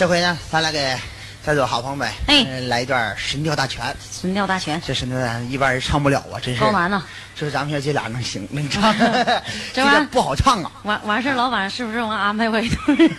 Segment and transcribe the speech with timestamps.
[0.00, 0.96] 这回呢，咱俩给
[1.44, 3.84] 在座好朋友们，哎呃来一段《神雕大全》。
[4.20, 6.60] 神雕大全，这神雕大全一般人唱不了啊，真是。
[6.60, 7.02] 高难呐！
[7.34, 8.94] 就是咱们这姐俩能行 能唱，
[9.72, 10.70] 这玩不好唱啊。
[10.82, 13.10] 完完事儿，老板是不是我安排我一顿？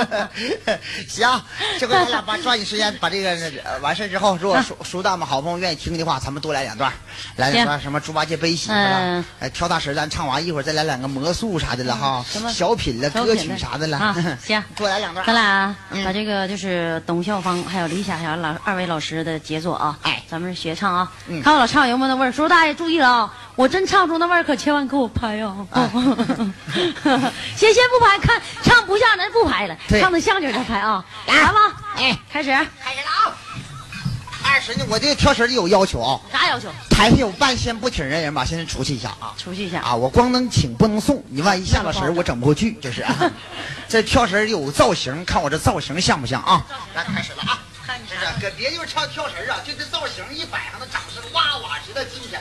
[1.08, 1.28] 行，
[1.78, 3.30] 这回咱俩把抓紧时间把这个
[3.64, 6.92] 呃完事儿之后，如果熟熟大们好朋友愿意听的话，咱们多来两段，
[7.36, 15.24] 来两段什么猪八戒背媳妇了嗯，哎跳大神咱唱完一会儿再来两个魔术啥的了哈，小品了歌曲啥的了啊行多来两段。
[15.24, 20.16] 咱俩嗯把这个就是董孝芳还有李霞霞老二位老师的杰作啊，哎。
[20.30, 21.42] 咱们学唱啊，嗯。
[21.42, 22.30] 看我老唱有没有那味儿。
[22.30, 25.56] 叔叔大爷注意了啊，我真唱出那味儿，可千万给我拍啊！
[25.72, 25.90] 哎。
[27.56, 31.34] 先先不拍，看唱不像咱不拍了，唱的像点儿再拍啊，来。
[31.34, 31.58] 来吧，
[31.96, 33.34] 哎，开始，开始了啊！
[34.50, 36.68] 二十呢，我这个跳绳有要求啊，啥要求？
[36.90, 39.32] 台上有半仙不请人人把先出去一下啊。
[39.38, 43.14] 出去一下啊，我光能请不能送，你万一下了神儿我整不过去，这是、啊。
[43.88, 46.66] 这跳绳儿有造型，看我这造型像不像啊？
[46.94, 47.62] 来，开始了啊！
[48.08, 48.26] 是不是？
[48.40, 52.36] 搁别地方唱跳绳儿啊，就这造型一摆上，那掌声哇哇直的进去。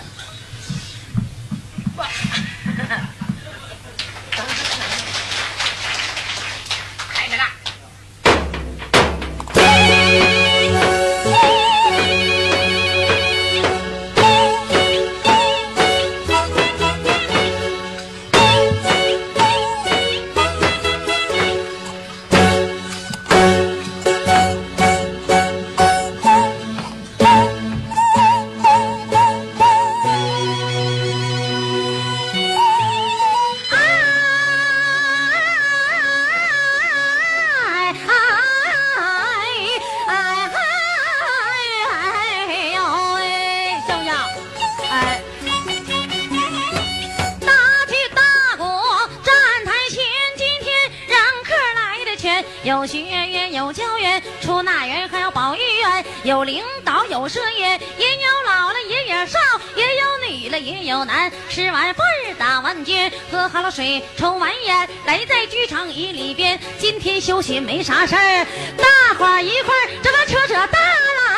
[53.70, 59.38] 有教员，出纳员，还有保育员，有领导，有社员，也有老了，也有少，
[59.75, 61.31] 也有女了，也有男。
[61.52, 62.03] 吃完饭
[62.40, 66.59] 打完卷，喝好了水，抽完烟，来在剧场椅里边。
[66.79, 70.79] 今天休息没啥事儿，大伙儿一块儿这个扯扯大
[71.19, 71.29] 懒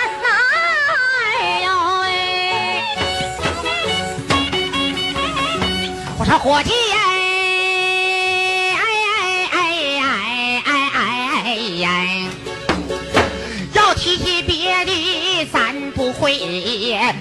[1.42, 2.82] 哎呦喂！
[6.18, 7.01] 我说伙计呀，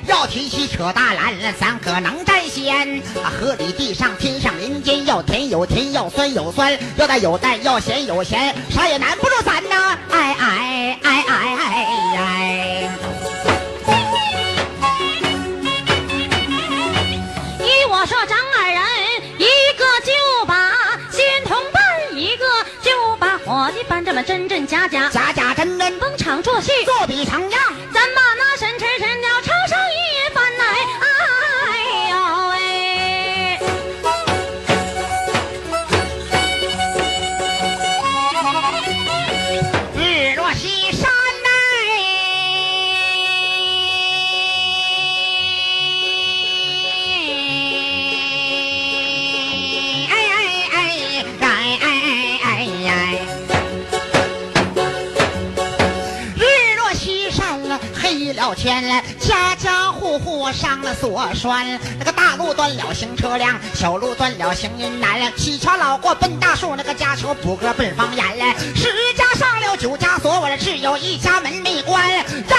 [0.07, 3.03] 要提起扯大篮咱可能占先。
[3.23, 9.99] 河里地上天上人间，要甜有甜，要酸有酸，要淡有淡，要咸有咸，啥也难不住咱呐！
[10.11, 12.91] 哎哎哎哎哎哎！
[17.61, 18.81] 依我说，张二人
[19.39, 19.47] 一
[19.79, 20.73] 个就把
[21.11, 21.83] 新同伴，
[22.15, 22.45] 一个
[22.83, 27.60] 就把伙计伴这么真真假假，假假真真，逢场作戏，作比成样。
[58.21, 61.67] 一，了天了，家家户户上了锁栓。
[61.99, 65.33] 那个大路断了行车辆，小路断了行人难。
[65.39, 68.55] 七桥老过奔大树，那个家桥补个奔房檐了。
[68.77, 72.03] 十家上了九家锁，我这只有一家门没关。
[72.47, 72.59] 张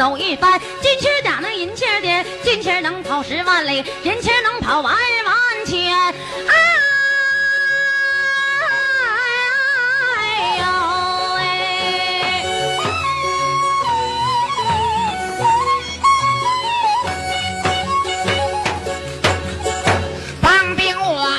[0.00, 5.36] 走一番，金钱儿打那银钱儿点，金钱儿能跑十万里，银钱儿能跑万万
[5.66, 5.94] 千。
[5.94, 6.54] 哎
[10.56, 10.64] 呦
[11.36, 11.44] 喂！
[20.40, 21.30] 帮兵我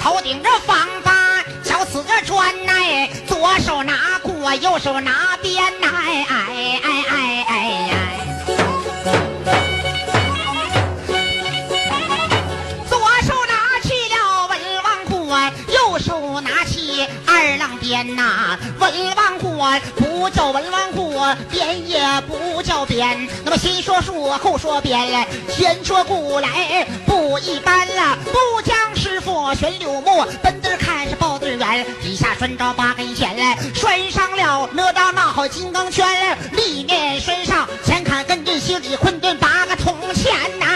[0.00, 2.72] 头顶着方法，脚死着砖呐，
[3.26, 5.17] 左手拿鼓，右手拿
[22.78, 23.28] 不叫编。
[23.44, 28.16] 那么先说树，后说编，先说故来不一般了。
[28.26, 33.36] 不将师傅选柳木，奔字看是抱字圆，底下拴着八根弦，
[33.74, 36.06] 拴上了哪吒那好金刚圈，
[36.52, 40.66] 立面拴上前坎跟这心里困顿八个铜钱，呐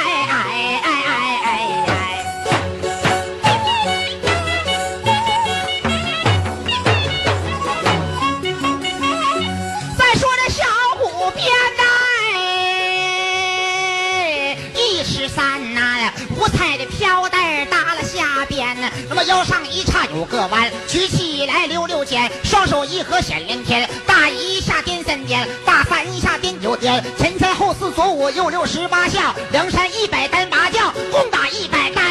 [22.92, 32.01] 一合显灵天，大一下颠三颠，大三下颠九颠，前三后四左五右六十八下，梁山一百单八将，共打一百单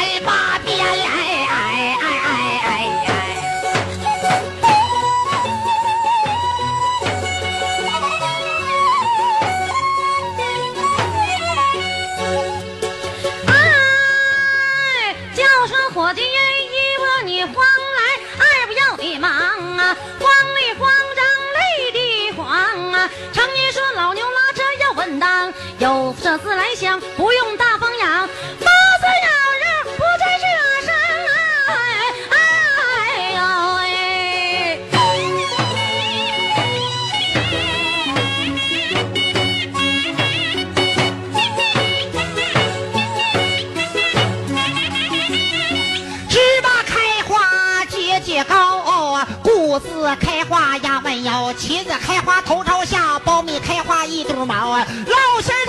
[27.16, 28.66] 不用大风扬，包
[29.00, 29.28] 子咬
[29.60, 29.64] 人
[29.96, 30.46] 不在这
[30.86, 30.94] 上
[31.28, 31.32] 啊，
[31.68, 31.80] 哎
[32.30, 32.34] 哎
[33.34, 33.40] 呦
[33.76, 33.80] 喂。
[46.28, 48.78] 芝麻开花节节高
[49.14, 55.66] 啊，谷子开花压弯腰，茄子开花头朝下，苞米开花一肚毛啊，老心儿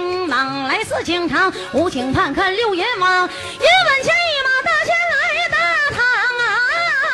[0.00, 5.56] 黄，三请蟒，来四请长，五请判看六阎王，一文钱一毛大钱来大
[5.94, 5.98] 堂
[6.38, 6.42] 啊！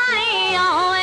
[0.08, 0.14] 哎
[0.54, 0.58] 呦
[0.92, 0.94] 喂。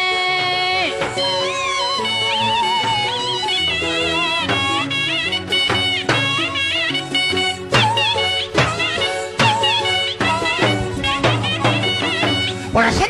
[12.76, 13.08] 我说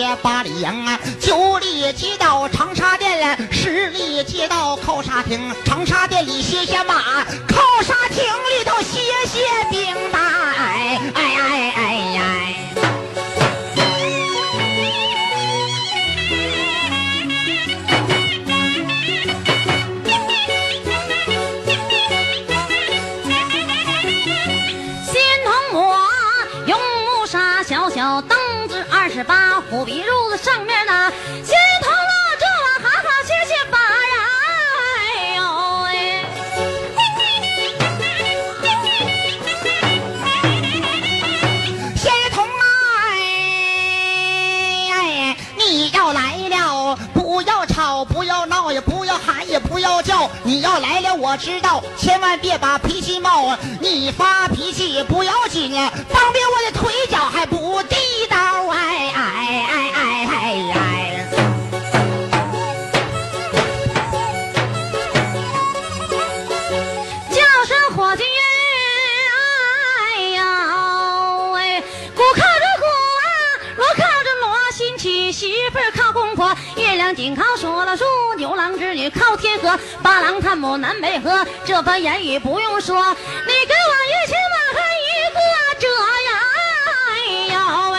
[0.00, 12.56] 街八里营啊，九里街道长沙店，十里街道靠沙亭，长沙店里歇歇马，靠沙亭里头歇歇兵的，哎哎哎哎哎。
[25.04, 25.98] 仙童我
[26.66, 28.79] 用木沙小小凳子
[29.12, 31.12] 十八，虎皮褥子上面呢，
[31.44, 34.14] 仙童啊，这碗好好歇歇吧呀！
[34.94, 35.42] 哎呦
[35.82, 35.90] 喂。
[41.96, 42.64] 仙童啊，
[43.08, 50.30] 哎哎，你要来了，不要吵，不要闹，也不要喊，也不要叫。
[50.44, 53.58] 你要来了，我知道，千万别把脾气冒。
[53.80, 55.72] 你发脾气不要紧，
[56.08, 57.79] 方便我的腿脚还不
[77.20, 78.02] 紧靠说了树，
[78.38, 82.96] 牛郎织女靠天河，八郎探母南北河，这番言语不用说，
[83.46, 85.38] 你给我一千万和一个
[85.78, 85.86] 这
[86.24, 86.30] 呀，
[87.10, 87.12] 哎
[87.52, 87.54] 呦
[87.92, 87.98] 喂。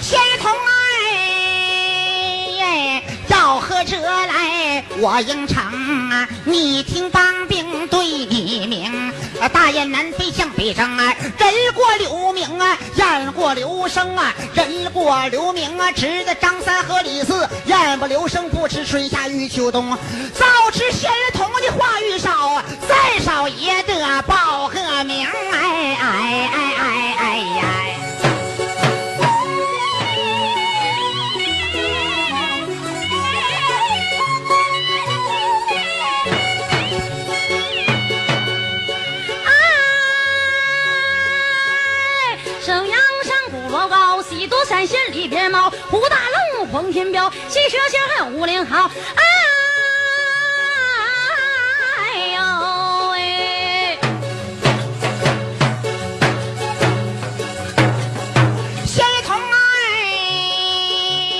[0.00, 0.44] 仙童
[2.60, 5.60] 哎，要喝这来我应承
[6.12, 6.28] 啊！
[6.44, 7.23] 你听帮
[7.88, 11.14] 对你明，啊大雁南飞向北征啊！
[11.38, 19.90] 人过留名啊，雁过留声啊，人过留名啊，值得张三和李四，雁不留声不知春夏与秋冬。
[20.34, 25.26] 早知仙人童的话语少，再少也得报个名。
[25.52, 27.83] 哎哎哎哎哎呀！
[45.24, 46.16] 山仙里边冒，武大
[46.58, 48.90] 龙黄天彪，西蛇仙还有武林好。
[49.16, 49.22] 哎
[52.34, 52.42] 呦
[53.10, 53.98] 喂！
[58.86, 59.34] 仙童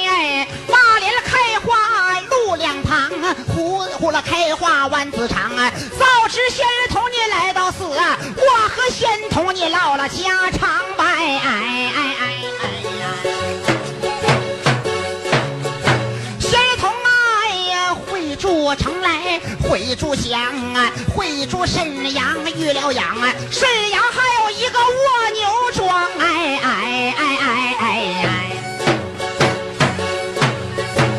[0.06, 3.10] 哎，马莲开花路两旁，
[3.54, 5.70] 呼呼啦开花万子长啊！
[5.98, 12.33] 早知仙童你来到此，我和仙童你唠了家常白，哎哎哎
[18.64, 20.40] 会筑城来，会筑乡
[20.72, 25.86] 啊，会筑沈阳遇了羊啊，沈阳还有一个蜗牛庄，
[26.18, 27.84] 哎哎哎哎哎
[28.24, 28.26] 哎。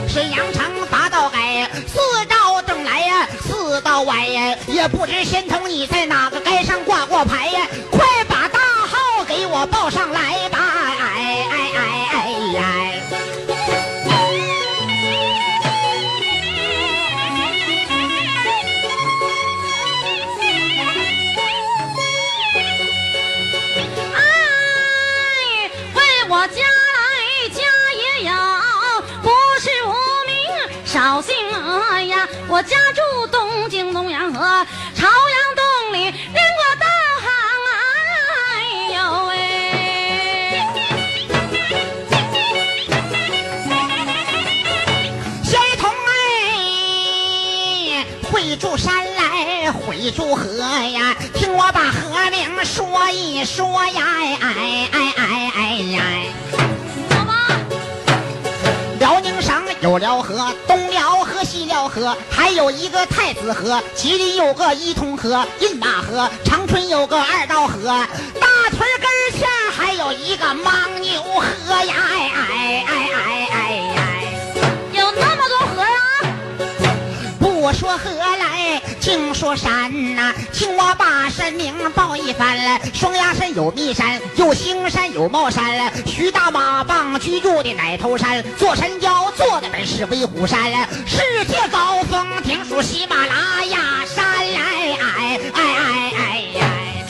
[0.08, 6.32] 沈阳城八道街，四道东来呀，四道歪呀，也不知仙童你在哪
[50.06, 54.04] 来，会筑河呀，听我把河名说一说呀！
[54.06, 55.62] 哎哎哎哎哎
[55.94, 56.04] 呀！
[57.10, 57.34] 好吧，
[59.00, 63.82] 辽宁省有辽河，东辽河、西辽河，还有一个太子河。
[63.96, 67.88] 吉林有个伊通河、饮马河，长春有个二道河，
[68.40, 71.96] 大屯根儿前还有一个牤牛河呀！
[72.12, 73.58] 哎哎哎哎哎
[73.96, 74.02] 哎！
[74.94, 75.98] 有那么多河呀、
[77.40, 78.55] 不说河来，
[79.06, 82.80] 听说山呐、听我把山名报一番了。
[82.92, 85.94] 双鸭山有密山，有兴山，有帽山。
[86.08, 90.60] 徐大马棒居住的奶头山，座山腰坐的本是威虎山。
[91.06, 94.26] 世界高峰听属喜马拉雅山。
[94.26, 97.06] 哎哎哎哎哎哎！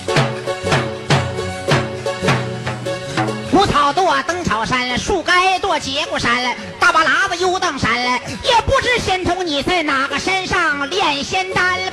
[3.50, 7.90] 胡草垛登草山，树该垛结果山，大巴喇子游荡山，
[8.44, 10.55] 也不知仙童你在哪个山上
[11.32, 11.86] செந்தால்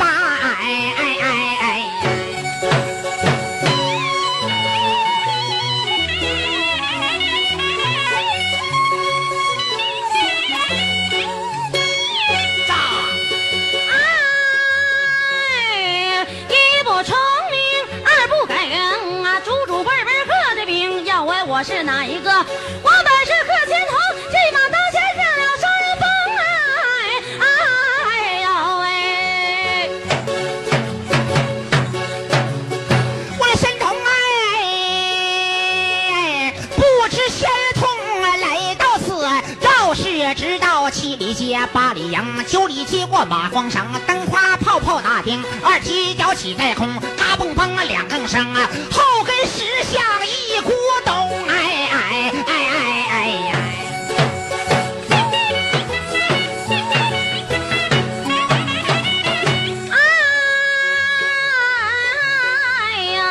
[42.42, 50.72] 八里，街过马荒绳，灯花泡泡打钉，二踢脚起在空，嘎嘣嘣两更声啊，后跟石像一股
[51.04, 53.52] 咚，哎哎哎哎哎呀！
[59.92, 59.94] 哎
[63.14, 63.22] 呦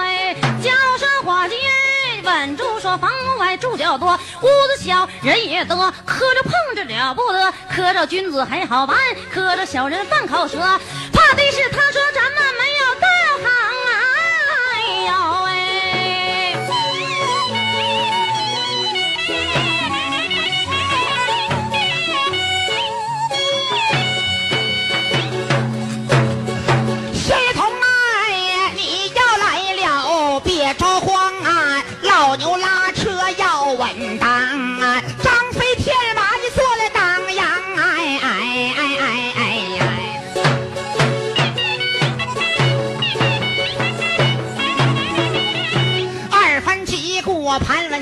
[0.00, 0.34] 哎！
[0.62, 1.54] 叫声伙计，
[2.24, 8.96] 稳住说房外住脚多，屋子小人也多，磕着碰着了不得，磕着君子很好办，
[9.32, 10.58] 磕着小人犯口舌，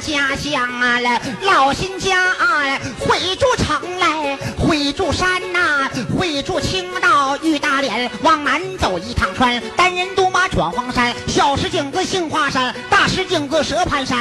[0.00, 0.99] 家乡啊，
[1.42, 5.88] 老新家啊，会筑城来，会筑山呐、
[6.19, 14.19] 会筑青道玉大连，往南走一趟川，单人独马闯黄山，小石井子杏花山，大石井子蛇盘山，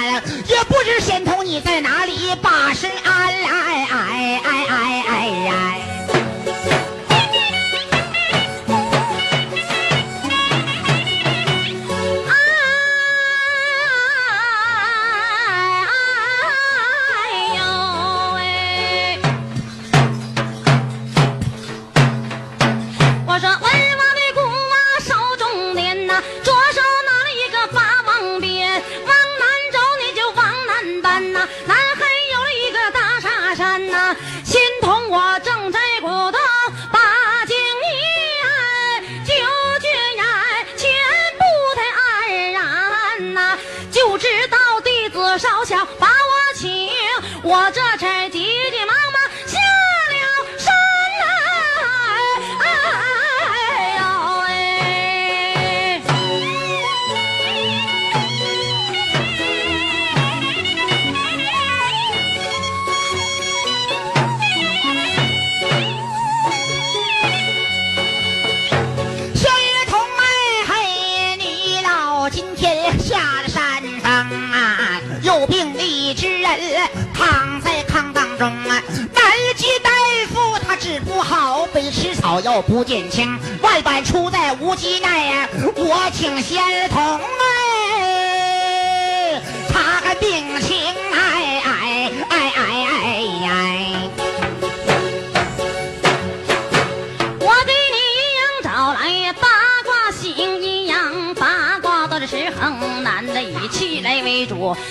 [0.47, 5.49] 也不知仙童你在哪里把身安，哎哎哎哎哎哎。
[5.49, 6.88] 哎
[82.41, 87.21] 要不见轻，万般出在无机内啊，我请仙童啊，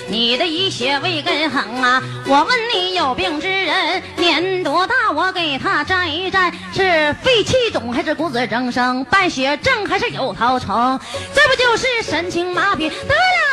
[0.07, 2.01] 你，的以血未根横啊。
[2.27, 5.11] 我问你有病之人年多大？
[5.11, 9.03] 我给他占一占，是肺气肿还是骨质增生？
[9.05, 10.99] 败血症还是有头虫？
[11.33, 13.48] 这不就是神经麻痹得了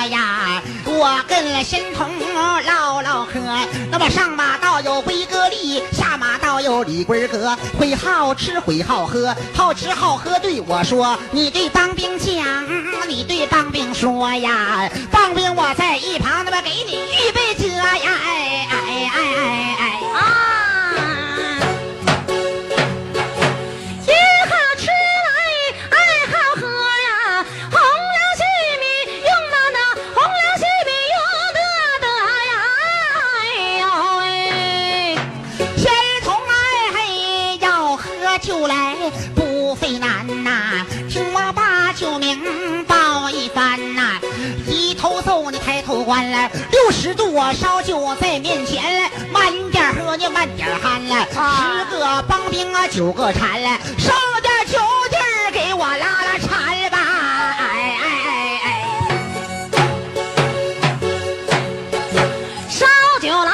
[0.00, 0.62] 哎呀。
[0.86, 2.08] 我跟仙童
[2.66, 3.38] 唠唠嗑，
[3.90, 12.66] 那么上马道有龟哥力，下马道有李龟哥，会好吃会好喝，好吃好喝对我说，你对当兵讲，
[13.08, 18.68] 你对当兵说呀，当兵我在一旁那么给你预备着呀，哎
[46.10, 51.86] 抬头观来，六十度我烧酒在面前，慢点喝你慢点喊来，啊。
[51.88, 56.98] 十个帮兵啊九个馋来，烧点酒劲儿给我拉拉馋吧，
[57.60, 58.66] 哎哎哎哎。
[62.68, 62.86] 烧
[63.22, 63.52] 酒来，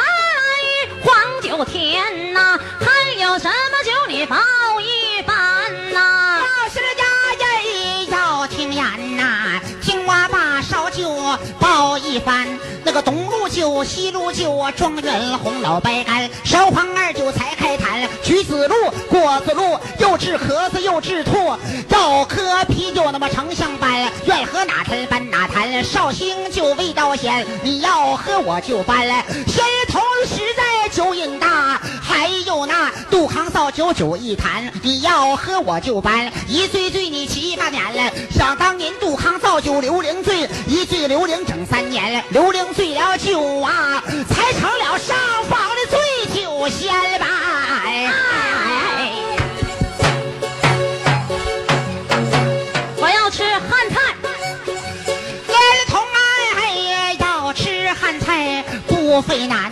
[1.05, 2.87] 黄酒甜呐，还
[3.21, 4.37] 有什么酒你报
[13.85, 18.09] 西路酒啊，状元红老白干，烧黄二酒才开坛。
[18.23, 18.75] 橘子露、
[19.09, 21.33] 果子露，又治咳嗽又治吐，
[21.89, 25.83] 要喝啤酒那么成相搬，愿喝哪坛搬哪坛。
[25.85, 29.07] 绍兴酒味道鲜，你要喝我就搬。
[29.47, 31.76] 先头实在酒瘾大，
[32.17, 36.33] 还有那杜康造酒酒一坛，你要喝我就搬。
[36.49, 45.15] 一醉醉你七八年了，想当年杜康造酒刘伶醉，一醉刘伶整三年了，刘伶醉了酒啊，才成了上
[45.51, 46.01] 房的醉
[46.43, 47.27] 酒仙吧。
[52.97, 54.01] 我要吃汉菜。
[55.49, 55.55] 儿
[55.87, 56.01] 童
[56.57, 59.71] 哎，要吃汉菜不费难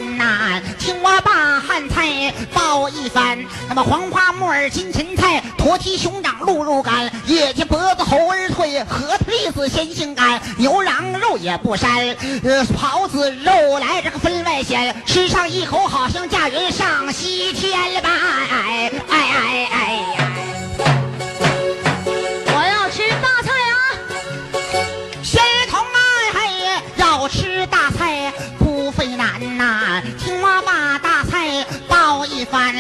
[3.05, 3.39] 一番。
[3.69, 18.09] 那么黄花木耳、金芹菜、驼蹄、熊掌、鹿肉干、野鸡脖子、猴儿腿、核桃栗子、鲜杏干、牛羊肉也不膻，呃，狍子肉来这个分外鲜，吃上一口好像驾云上西天了吧？
[18.51, 20.31] 哎哎哎哎呀！
[22.47, 23.77] 我要吃大菜啊！
[25.23, 25.99] 仙儿童啊，
[26.33, 26.39] 嘿，
[26.97, 31.14] 要吃大菜不费难呐、青蛙把大
[32.45, 32.75] 翻。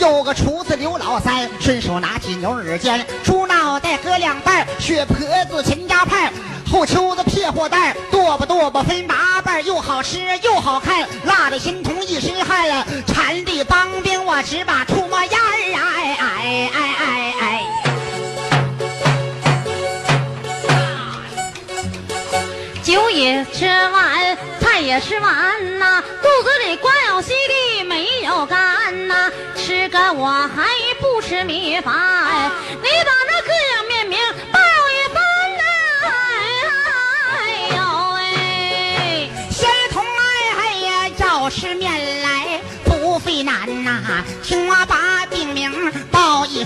[0.00, 5.16] 有个厨子刘老三，顺手拿起牛耳尖，猪脑袋割两半，血婆
[5.50, 6.32] 子秦家派。
[6.70, 12.86] 后秋子撇货蛋，剁吧剁吧分八瓣，又好吃又好看，辣的心头一身汗了。
[13.06, 15.48] 馋的帮兵我只把吐沫烟儿！
[15.74, 17.64] 哎哎哎哎哎！
[22.82, 26.94] 酒也吃完，菜也吃完呐，肚子里灌
[28.46, 30.64] 干呐，吃个我还
[31.00, 31.94] 不吃米饭，
[32.82, 33.52] 你把那个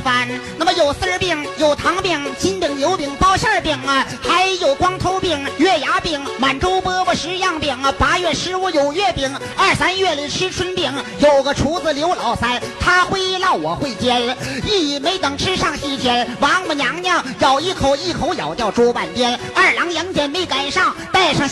[0.02, 0.28] 番。
[0.58, 7.94] 那么有丝儿病病、有糖饼、金饼、油饼、包馅饼啊，还有光头饼、月牙饼、满洲饽饽十样饼啊。
[7.96, 10.92] 八月十五有月饼，二三月里吃春饼。
[11.20, 14.36] 有个厨子刘老三，他会烙，我会煎，
[14.66, 19.38] 一没等吃上西天，王母娘娘咬一口，一口咬掉猪半边。
[19.54, 20.81] 二郎杨戬没赶，上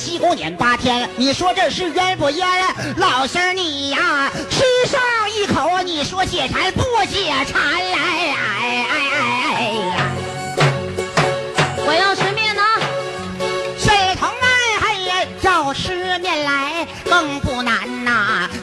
[0.01, 1.07] 西宫年八天。
[1.17, 2.47] 你说这是冤不冤？
[2.97, 4.99] 老仙儿你呀，吃上
[5.31, 7.93] 一口，你说解馋不解馋哎？
[7.93, 8.97] 哎哎哎
[9.55, 9.61] 哎
[9.95, 10.11] 呀！
[11.87, 12.63] 我要吃面呢。
[13.79, 17.50] 水桶哎嘿呀，要吃面来更不。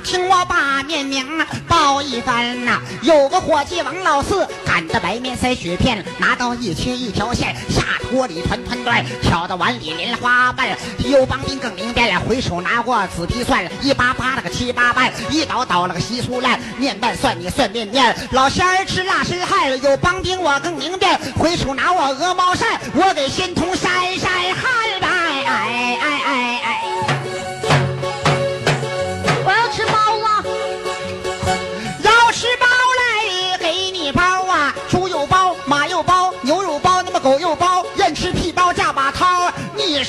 [0.08, 2.80] 听我把面名报一番呐。
[3.02, 10.78] 有个伙计王老四擀的白面塞雪片，拿刀一切一条线，下锅里团团转，挑到碗里莲花瓣。
[11.00, 18.16] 有帮兵更明白了，回手拿过紫皮蒜，一扒扒了个七八瓣，一倒倒了个稀酥烂，面拌蒜你蒜面面。
[18.32, 25.08] 老仙儿吃辣身汗，有帮兵我更明白，回手拿我鹅毛扇，我给仙童扇扇汗吧。
[25.10, 27.07] 哎哎哎哎！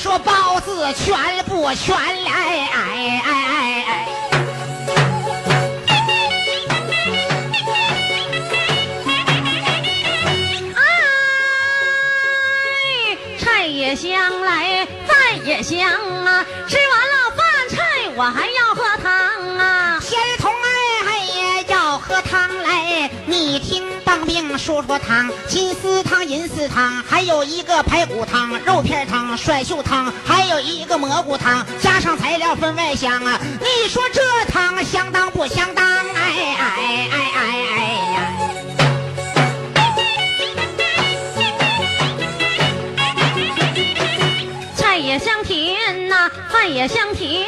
[0.01, 2.31] 说包子全不全来？
[2.31, 4.07] 哎哎哎哎！
[10.73, 10.77] 哎，
[13.39, 15.91] 菜也香来，饭也香
[16.25, 16.45] 啊！
[16.69, 19.99] 吃完了饭菜，我还要喝汤啊！
[20.01, 20.69] 仙童哎
[21.07, 22.68] 哎呀，要喝汤来，
[23.29, 33.39] 你听当兵说说汤，金丝汤、银丝汤，还有一个排骨汤、肉片汤、甩袖汤，还有一个蘑菇汤，加上材料分外香啊！
[33.59, 35.85] 你说这汤相当不相当？
[35.85, 37.37] 哎哎哎哎
[37.77, 37.83] 哎
[38.15, 38.17] 呀！
[44.75, 47.45] 菜也香甜呐、饭也香甜，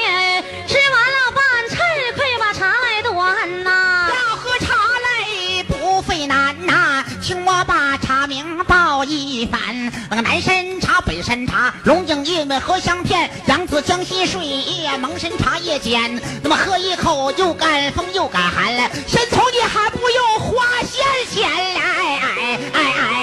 [10.10, 16.22] 那个南山茶、北山茶、龙井叶面荷香片、扬子江西水叶、蒙山茶叶尖。
[16.44, 21.02] 那么喝一口又干风又干寒了，先从你还不用花些
[21.34, 23.21] 钱来，哎哎哎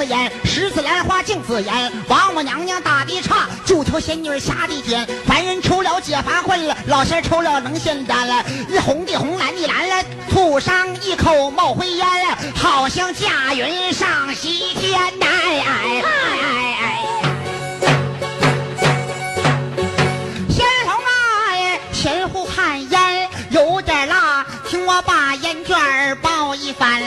[0.00, 15.26] 子烟，十字兰花镜子烟，王母娘娘打的岔，九条仙女下的尖，凡人抽了解乏困了，老仙儿抽了能仙丹了，一红的红，蓝的蓝了，吐上一口冒灰烟了，好像驾云上西天呐！
[15.26, 16.08] 哎哎哎
[16.80, 16.98] 哎哎！
[20.48, 21.12] 仙童啊，
[21.92, 27.02] 前后看烟有点辣，听我把烟卷儿报一番。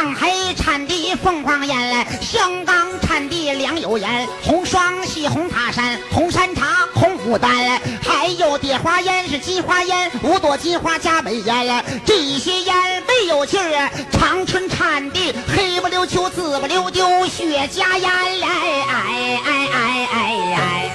[0.00, 12.74] 上海产地凤凰烟，香港产地良友烟，红双喜、红塔山、红山茶、红牡丹，还有蝶花烟是金花烟，五朵金花加美烟，这些烟
[13.06, 13.90] 没有劲儿。
[14.10, 20.90] 长春产地黑不溜秋、紫不溜丢雪茄烟来，哎哎哎哎哎。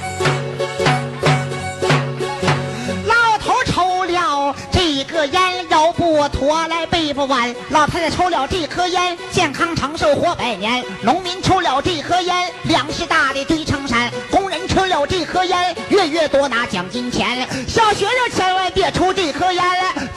[3.06, 17.48] 老头抽了这个烟，腰不驼来背不弯；老太太抽了这颗烟，健康长寿活百年；农民抽了这颗烟，粮食大的堆成山；工人抽了这颗烟，月月多拿奖金钱。
[17.68, 19.64] 小学生千万别抽这颗烟，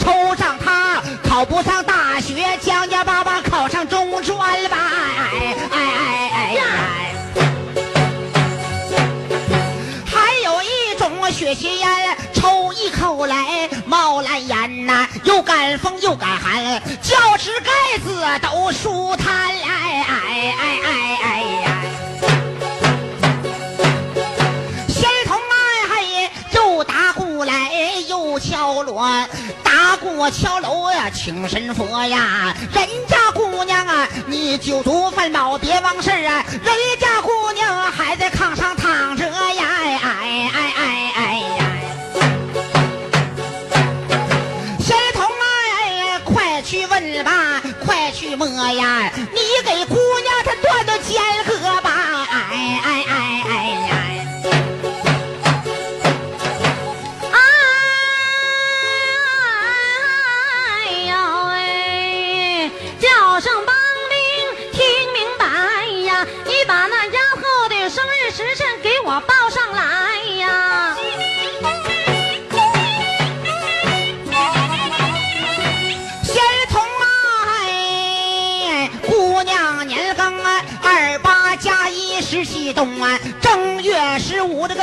[0.00, 4.36] 抽上它考不上大学，将将巴巴考上中专
[4.68, 4.76] 吧！
[5.16, 7.14] 哎哎哎哎哎！
[10.04, 11.88] 还有一种血吸烟，
[13.18, 21.82] 抽一口来冒蓝烟呐、又赶风又赶寒，教室盖子都舒坦，哎哎哎哎哎呀！
[24.88, 27.72] 仙童哎嘿，又打鼓来
[28.06, 29.02] 又敲锣，
[29.64, 32.54] 打鼓敲锣呀，请神佛呀！
[32.72, 36.44] 人家姑娘啊，你酒足饭饱别忘事啊！
[36.62, 36.72] 人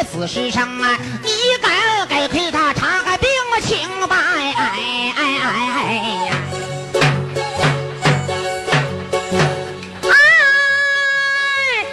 [0.06, 1.30] 死世上啊，你
[1.62, 3.30] 敢给给他查个病
[3.62, 4.16] 情吧？
[4.36, 4.64] 哎哎
[5.18, 5.94] 哎哎哎
[6.28, 6.36] 呀！
[10.04, 10.14] 哎，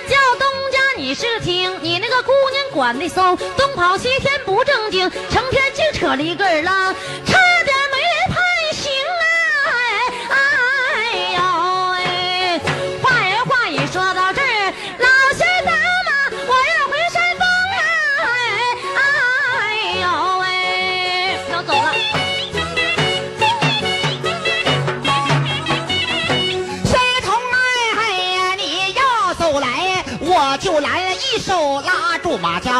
[0.08, 6.94] 叫东家你是听，你那个姑娘管的松，东跑西天不正经，成天净扯里根儿了，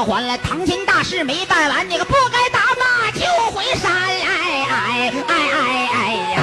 [0.04, 0.36] 还了。
[0.38, 4.66] 唐天大事没办完，你个不该打马就回山哎！
[4.68, 6.38] 哎哎哎哎呀！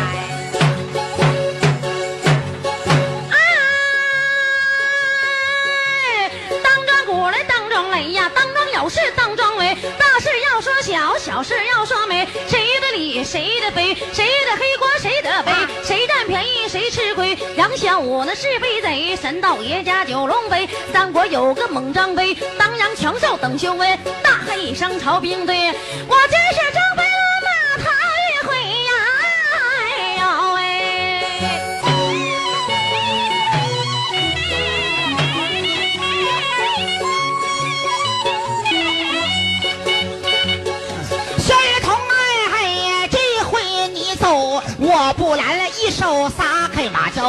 [6.12, 6.32] 哎，
[6.64, 14.78] 当庄鼓来当庄雷呀，当庄有事当庄为，大事要说小，小事要说美，谁的理谁的非，谁的黑
[17.56, 25.74] 杨小五那是飞贼，神道爷家九龙飞，三国有个猛张飞，当阳强少等雄威，大喊一声朝兵队，
[26.08, 26.79] 我真是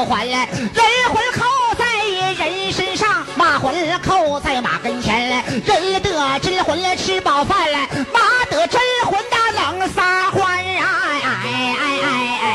[0.01, 0.83] 开马交还了，人
[1.13, 1.45] 魂扣
[1.77, 1.85] 在
[2.39, 5.29] 人身上，马魂扣在马跟前，
[5.65, 7.69] 人得真魂吃饱饭，
[8.13, 10.87] 马得真魂的冷撒欢啊！
[11.23, 12.47] 哎哎哎哎！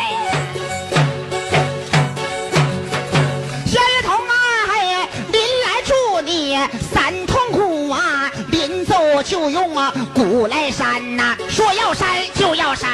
[3.66, 4.34] 仙童啊，
[4.70, 6.58] 哎，临来祝你
[6.94, 12.90] 三痛苦啊，临走就用啊鼓来扇呐、说要扇就要扇。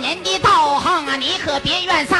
[0.00, 2.17] 扇掉你八百年的道行啊，你可别怨撒